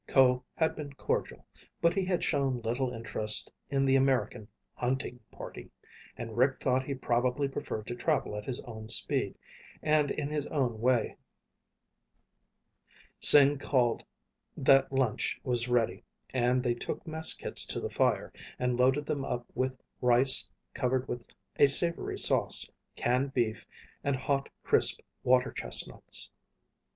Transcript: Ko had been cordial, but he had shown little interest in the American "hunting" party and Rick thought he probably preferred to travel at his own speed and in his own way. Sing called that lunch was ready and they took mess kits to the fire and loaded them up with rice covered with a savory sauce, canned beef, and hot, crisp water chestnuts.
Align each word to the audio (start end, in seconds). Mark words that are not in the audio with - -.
Ko 0.07 0.43
had 0.55 0.75
been 0.75 0.93
cordial, 0.93 1.45
but 1.79 1.93
he 1.93 2.05
had 2.05 2.23
shown 2.23 2.59
little 2.61 2.91
interest 2.91 3.51
in 3.69 3.85
the 3.85 3.95
American 3.95 4.47
"hunting" 4.73 5.19
party 5.29 5.69
and 6.17 6.35
Rick 6.35 6.59
thought 6.59 6.83
he 6.87 6.95
probably 6.95 7.47
preferred 7.47 7.85
to 7.85 7.95
travel 7.95 8.35
at 8.35 8.45
his 8.45 8.61
own 8.61 8.89
speed 8.89 9.37
and 9.83 10.09
in 10.09 10.27
his 10.29 10.47
own 10.47 10.81
way. 10.81 11.17
Sing 13.19 13.59
called 13.59 14.03
that 14.57 14.91
lunch 14.91 15.39
was 15.43 15.67
ready 15.69 16.03
and 16.31 16.63
they 16.63 16.73
took 16.73 17.05
mess 17.05 17.35
kits 17.35 17.63
to 17.67 17.79
the 17.79 17.91
fire 17.91 18.33
and 18.57 18.79
loaded 18.79 19.05
them 19.05 19.23
up 19.23 19.51
with 19.53 19.77
rice 20.01 20.49
covered 20.73 21.07
with 21.07 21.27
a 21.59 21.67
savory 21.67 22.17
sauce, 22.17 22.67
canned 22.95 23.35
beef, 23.35 23.67
and 24.03 24.15
hot, 24.15 24.49
crisp 24.63 25.01
water 25.21 25.51
chestnuts. 25.51 26.31